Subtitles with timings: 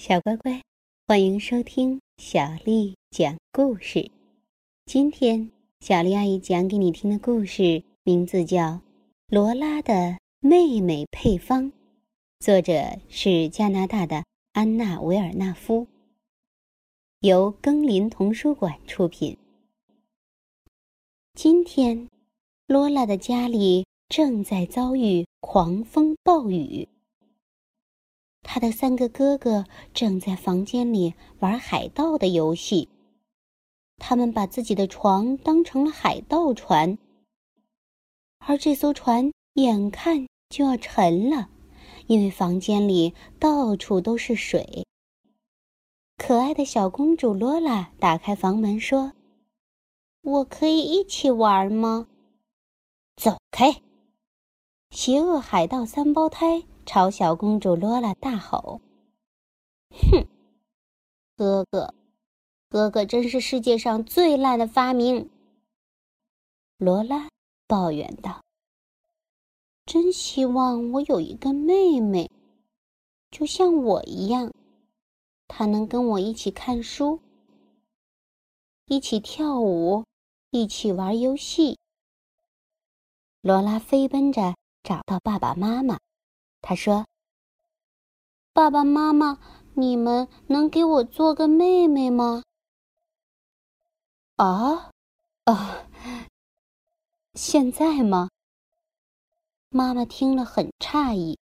[0.00, 0.62] 小乖乖，
[1.06, 4.10] 欢迎收听小丽讲故事。
[4.86, 8.58] 今天小丽阿姨讲给你听的故事名字叫
[9.28, 11.64] 《罗拉的妹妹配方》，
[12.38, 15.86] 作者是加拿大的安娜·维尔纳夫，
[17.20, 19.36] 由耕林童书馆出品。
[21.34, 22.08] 今天，
[22.66, 26.88] 罗拉的家里正在遭遇狂风暴雨。
[28.42, 29.64] 他的三个哥哥
[29.94, 32.88] 正在房间里玩海盗的游戏。
[33.98, 36.98] 他们把自己的床当成了海盗船，
[38.38, 41.50] 而这艘船眼看就要沉了，
[42.06, 44.86] 因为房间里到处都是水。
[46.16, 49.12] 可爱的小公主罗拉打开房门说
[50.22, 52.08] ：“我可以一起玩吗？”
[53.16, 53.82] 走开！
[54.90, 56.64] 邪恶海盗三胞胎。
[56.86, 58.80] 朝小公主罗拉大吼
[59.90, 60.26] ：“哼，
[61.36, 61.94] 哥哥，
[62.68, 65.30] 哥哥真是世界上最烂的发明。”
[66.78, 67.28] 罗拉
[67.66, 68.42] 抱怨道
[69.86, 72.30] ：“真希望我有一个妹妹，
[73.30, 74.52] 就像我一样，
[75.46, 77.20] 她能跟我一起看书，
[78.86, 80.04] 一起跳舞，
[80.50, 81.78] 一起玩游戏。”
[83.42, 85.98] 罗拉飞奔着找到爸爸妈妈。
[86.62, 87.06] 他说
[88.52, 89.38] ：“爸爸妈妈，
[89.74, 92.42] 你们能给我做个妹妹吗？”
[94.36, 94.90] 啊，
[95.44, 95.88] 啊，
[97.34, 98.28] 现在吗？
[99.70, 101.38] 妈妈听了很诧异。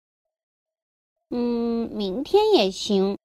[1.29, 3.17] 嗯，明天也行。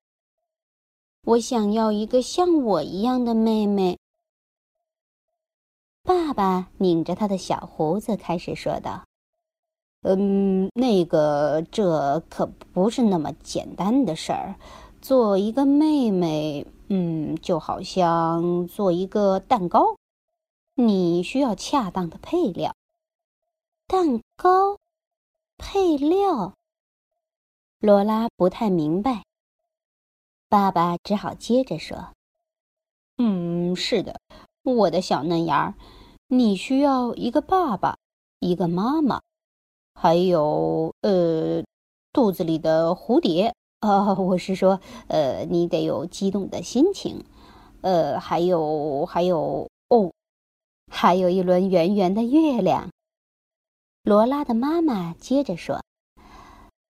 [1.24, 3.98] 我想要一个像我一样的妹妹。
[6.02, 9.06] 爸爸拧着他的小胡子，开始说道。
[10.02, 14.56] 嗯，那个，这可不是那么简单的事儿。
[15.00, 19.96] 做一个妹妹，嗯，就好像做一个蛋糕，
[20.74, 22.74] 你需要恰当的配料。
[23.86, 24.78] 蛋糕，
[25.56, 26.54] 配料。
[27.78, 29.22] 罗拉不太明白。
[30.48, 32.10] 爸爸只好接着说
[33.18, 34.20] ：“嗯，是的，
[34.64, 35.74] 我的小嫩芽儿，
[36.26, 37.98] 你需要一个爸爸，
[38.40, 39.20] 一个妈妈。”
[39.94, 41.62] 还有，呃，
[42.12, 47.24] 肚子里的蝴蝶 啊，我是说，呃，你得有激动的心情，
[47.82, 50.12] 呃，还有，还有，哦，
[50.90, 52.90] 还有一轮圆圆的月亮。
[54.04, 55.80] 罗拉的妈妈接着说：“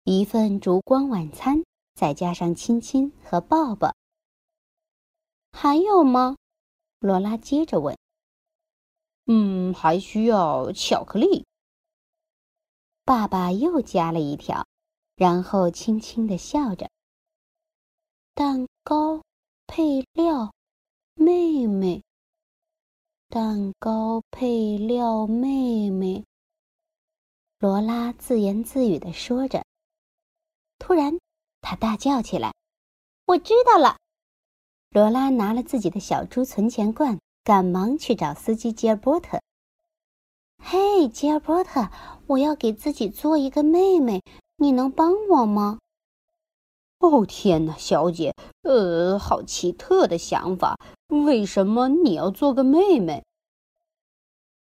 [0.05, 3.93] 一份烛光晚餐，再加上亲亲和抱抱。”
[5.51, 6.37] 还有吗？
[6.99, 7.97] 罗拉接着问。
[9.27, 11.45] “嗯，还需要巧克力。”
[13.05, 14.65] 爸爸又加了一条，
[15.15, 16.89] 然后轻轻的笑着。
[18.33, 19.21] 蛋糕
[19.67, 20.53] 配料，
[21.15, 22.01] 妹妹。
[23.27, 26.23] 蛋糕配料，妹妹。
[27.59, 29.65] 罗拉自言自语的说着。
[30.79, 31.19] 突然，
[31.61, 32.53] 他大叫起来
[33.27, 33.97] ：“我知道了！”
[34.91, 39.41] 罗拉拿了自己的小猪存钱罐，赶忙去找司机吉尔波特。
[40.65, 41.89] 嘿，吉尔伯特，
[42.25, 44.23] 我要给自己做一个妹妹，
[44.55, 45.79] 你能帮我吗？
[46.99, 50.79] 哦，天哪，小姐，呃，好奇特的想法。
[51.09, 53.25] 为什么你要做个妹妹？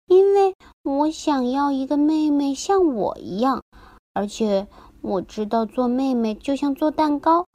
[0.08, 3.64] 因为我想要一个妹妹像我一样，
[4.12, 4.68] 而且
[5.02, 7.46] 我知道做妹妹就像做蛋糕，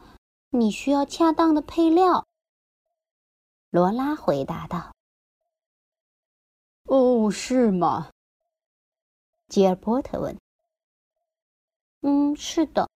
[0.50, 2.24] 你需要恰当的配料。
[3.70, 4.92] 罗拉回答道。
[6.84, 8.10] 哦，是吗？
[9.48, 10.36] 吉尔伯特问
[12.02, 12.88] ：“嗯，是的。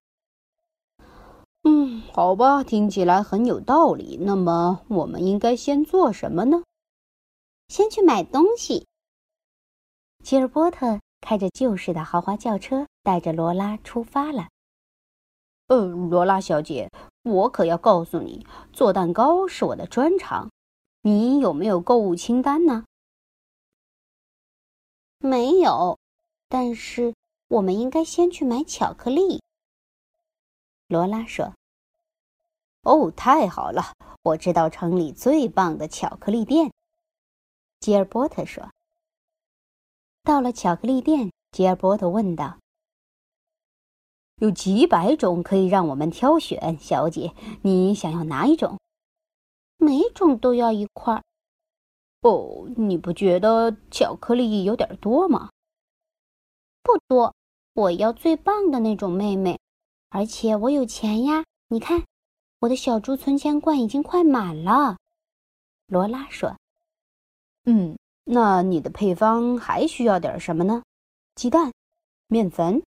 [1.62, 4.16] 嗯，好吧，听起来很有道理。
[4.20, 6.62] 那么，我们应该先做什么呢？
[7.68, 8.86] 先去买东西。”
[10.24, 14.48] 吉尔伯特开着旧式的豪华轿车，带着罗拉出发了。
[15.68, 16.90] 呃，罗拉小姐，
[17.22, 20.50] 我可要告诉你，做蛋糕是我的专长。
[21.02, 22.84] 你有没有购物清单呢？
[25.18, 25.98] 没有。
[26.50, 27.14] 但是
[27.46, 29.40] 我们应该先去买巧克力。
[30.88, 31.54] 罗拉说
[32.82, 33.94] ：“哦，太好了！
[34.24, 36.72] 我知道城里最棒的巧克力店。”
[37.78, 38.68] 吉尔伯特说。
[40.24, 42.58] 到了巧克力店，吉尔伯特问道
[44.42, 47.32] ：“有几百种可以让我们挑选，小姐，
[47.62, 48.80] 你想要哪一种？
[49.76, 51.22] 每种都要一块。
[52.22, 55.48] 哦，你不觉得巧克力有点多吗？”
[56.90, 57.36] 不多，
[57.74, 59.60] 我要最棒的那种妹妹，
[60.08, 61.44] 而且我有钱呀！
[61.68, 62.04] 你看，
[62.58, 64.98] 我的小猪存钱罐已经快满了。
[65.86, 66.56] 罗拉说
[67.62, 70.82] ：“嗯，那你的配方还需要点什么呢？
[71.36, 71.72] 鸡蛋、
[72.26, 72.82] 面粉？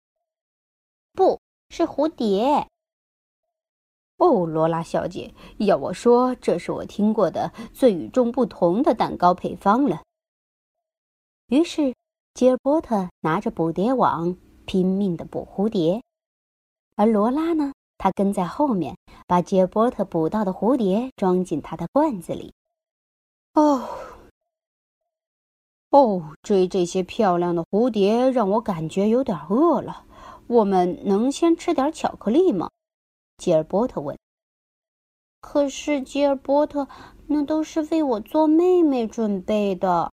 [1.12, 2.66] 不是蝴蝶。”
[4.18, 10.02] 哦，罗拉小姐，要我说，这是我听过的最与众不同的蛋糕配方了。
[11.46, 11.94] 于是，
[12.34, 16.02] 吉尔伯特拿着捕蝶网拼命地捕蝴蝶，
[16.96, 18.96] 而罗拉呢，她跟在后面，
[19.26, 22.54] 把吉尔伯特捕到的蝴蝶装进他的罐子里。
[23.54, 23.86] 哦，
[25.90, 30.06] 哦，追这些漂亮的蝴蝶让我感觉有点饿了。
[30.46, 32.70] 我们能先吃点巧克力吗？
[33.36, 34.18] 吉尔伯特问。
[35.42, 36.88] 可是，吉尔伯特，
[37.26, 40.10] 那都是为我做妹妹准备的。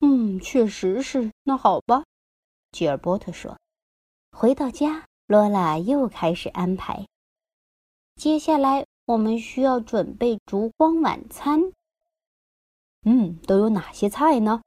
[0.00, 1.30] 嗯，确实是。
[1.44, 2.04] 那好吧，
[2.72, 3.58] 吉尔伯特说。
[4.32, 7.06] 回到家，罗拉又开始安排。
[8.16, 8.86] 接下来。
[9.06, 11.72] 我们需要准备烛光晚餐。
[13.02, 14.62] 嗯，都有哪些菜呢？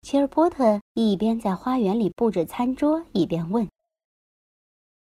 [0.00, 3.68] 吉尔伯特一边在花园里布置餐桌，一边问：“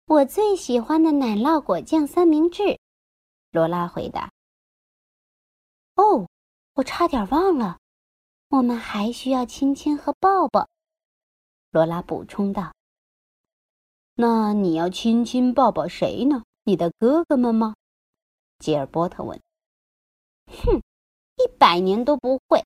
[0.06, 2.78] 我最喜欢的奶酪果酱三明治。”
[3.52, 4.30] 罗拉回答。
[5.96, 6.28] “哦，
[6.74, 7.80] 我差点忘了，
[8.51, 10.68] 我们还需要亲亲和抱抱。”
[11.71, 12.74] 罗拉补充道。
[14.15, 16.44] “那你要亲亲抱抱谁呢？
[16.65, 17.75] 你的哥哥们吗？”
[18.59, 19.42] 吉尔伯特问
[20.51, 20.81] ：“哼，
[21.38, 22.63] 一百年都不会！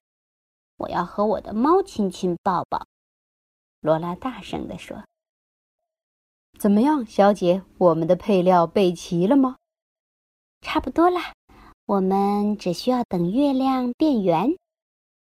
[0.76, 2.84] 我要和我的猫亲亲抱抱。”
[3.80, 5.04] 罗拉大声地说。
[6.58, 7.62] “怎么样，小姐？
[7.78, 9.56] 我们的配料备齐了吗
[10.60, 11.32] ？”“差不多啦，
[11.84, 14.56] 我们只需要等月亮变圆。”“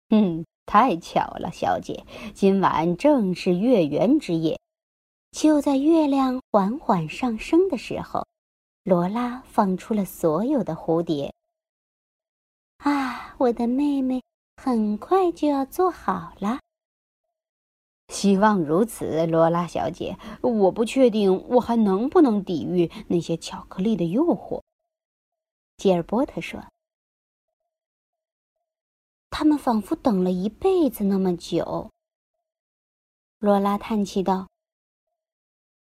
[0.08, 4.58] 嗯，太巧了，小姐，今晚正是月圆之夜。”
[5.32, 8.26] 就在月亮缓缓上升的时候。
[8.84, 11.32] 罗拉放出了所有的蝴蝶。
[12.76, 14.22] 啊，我的妹妹
[14.62, 16.60] 很快就要做好了。
[18.08, 20.18] 希望如此，罗拉小姐。
[20.42, 24.60] 我不确定我还能不能抵御那些巧克力的诱惑。
[25.78, 26.62] 吉尔伯特说
[29.34, 31.90] ：“他们仿佛等了一辈子那么久。”
[33.40, 34.46] 罗拉叹气道：“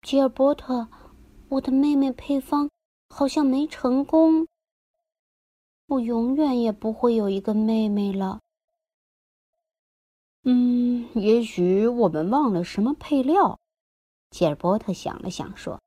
[0.06, 0.88] 吉尔伯特，
[1.50, 2.70] 我的妹妹配方。”
[3.14, 4.48] 好像没成功，
[5.88, 8.40] 我永远也不会有一个妹妹了。
[10.44, 13.60] 嗯，也许我们忘了什么配料。
[14.30, 15.82] 吉尔伯特想了想说：“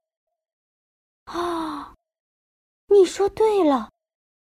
[1.25, 1.95] 啊，
[2.89, 3.91] 你说对了，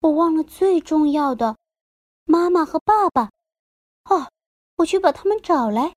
[0.01, 1.55] 我忘了最重要的，
[2.25, 3.31] 妈妈和爸爸。
[4.09, 4.29] 哦，
[4.77, 5.95] 我去把他们找来。”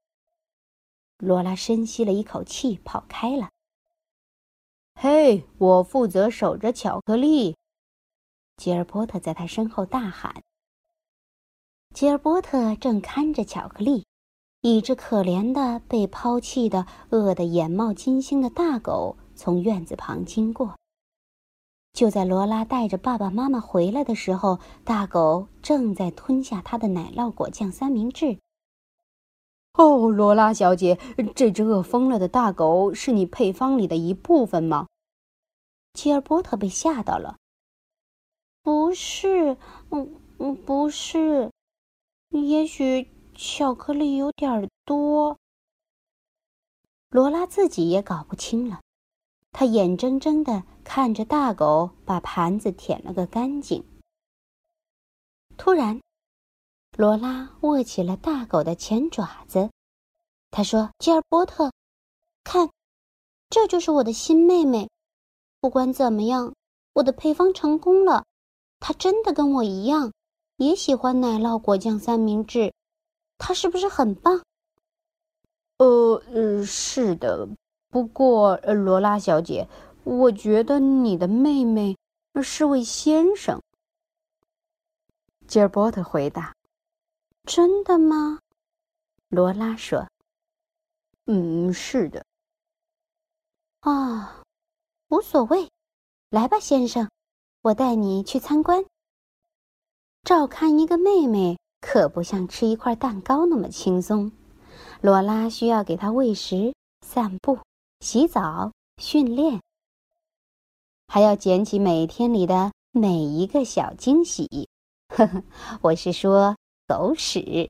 [1.19, 3.51] 罗拉深吸了一口气，跑开了。
[4.95, 7.57] 嘿，我负责守着巧克力。
[8.57, 10.43] 吉尔伯特在他身后大喊。
[11.95, 14.07] 吉尔伯特正看着巧克力，
[14.61, 20.77] 一只可怜的被抛弃的、饿得眼冒金星的大狗从院子旁经过。
[21.99, 28.39] 就在罗拉带着爸爸妈妈回来的时候，大狗正在吞下他的奶酪果酱三明治。
[29.73, 30.97] 哦，罗拉小姐，
[31.35, 34.87] 这只饿疯了的大狗是你配方里的一部分吗？
[35.93, 37.37] 吉尔伯特被吓到了。
[38.63, 39.57] 不是，
[39.91, 41.51] 嗯嗯，不是。
[42.29, 45.37] 也许巧克力有点多。
[47.11, 48.83] 罗拉自己也搞不清了，
[49.51, 53.85] 她眼睁睁的看着大狗把盘子舔了个干净。
[55.59, 56.01] 突然。
[56.97, 59.71] 罗拉握起了大狗的前爪子，
[60.51, 61.71] 他说：“吉尔伯特，
[62.43, 62.71] 看，
[63.51, 64.89] 这就是我的新妹妹。
[65.61, 66.55] 不管怎么样，
[66.95, 68.25] 我的配方成功了。
[68.81, 70.13] 她真的跟我一样，
[70.57, 72.73] 也喜欢奶酪果酱三明治。
[73.37, 74.43] 她是不是很棒
[75.77, 77.47] ？”“呃，呃，是的。
[77.91, 79.69] 不过，罗拉小姐，
[80.09, 81.99] 我觉得你的妹妹
[82.43, 83.61] 是位先生。”
[85.47, 86.55] 吉尔伯特回答。
[87.45, 88.41] 真的吗？
[89.29, 90.09] 罗拉说
[91.27, 92.25] ：“嗯，是的。”
[93.81, 94.43] 啊，
[95.09, 95.71] 无所谓，
[96.31, 97.11] 来吧，先生，
[97.63, 98.85] 我带你去参观。
[100.23, 104.33] 照看一个妹妹可不像吃一块蛋糕那么轻松。
[105.01, 107.59] 罗拉需要给她喂食、散步、
[108.01, 109.63] 洗澡、训练，
[111.09, 114.69] 还要捡起每天里的每一个小惊喜。
[115.09, 115.43] 呵呵，
[115.83, 116.57] 我是说。
[116.89, 117.69] 狗屎。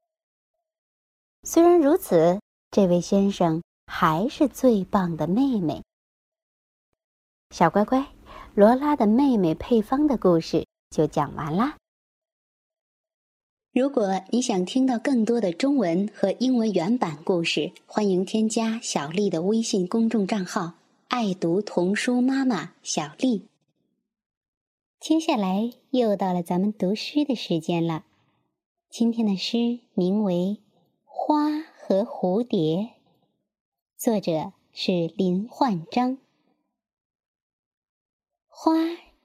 [1.43, 2.41] 虽然如此，
[2.71, 5.83] 这位先生还是最棒的妹妹。
[7.51, 8.07] 小乖乖，
[8.55, 11.77] 罗拉的妹妹配方的故事就讲完啦。
[13.73, 20.75] 如果你想听到更多的中文和英文原版故事，欢迎添加小丽的微信公众账号
[21.09, 23.49] “爱读童书妈妈小丽”。
[25.01, 28.05] 接下来又到了咱们读诗的时间了。
[28.91, 30.35] 今天的诗名为
[31.05, 32.77] 《花和蝴蝶》，
[33.97, 36.19] 作者是林焕章。
[38.47, 38.75] 花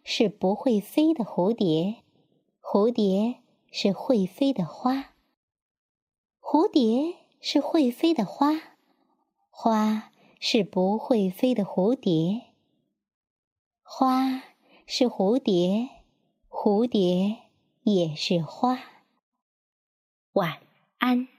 [0.06, 2.02] 是不会飞的蝴蝶，
[2.62, 5.14] 蝴蝶是会飞的花。
[6.40, 8.78] 蝴蝶是会飞的花，
[9.50, 10.13] 花
[10.46, 12.48] 是不会飞的蝴蝶。
[13.82, 14.44] 花。
[14.86, 15.88] 是蝴蝶，
[16.50, 17.44] 蝴蝶
[17.84, 18.78] 也是花。
[20.34, 20.60] 晚
[20.98, 21.30] 安。